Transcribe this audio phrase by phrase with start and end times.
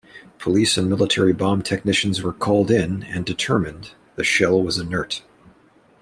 [0.39, 5.21] Police and military bomb technicians were called in and determined the shell was inert.